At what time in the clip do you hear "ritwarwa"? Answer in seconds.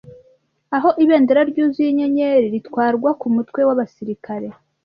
2.53-3.09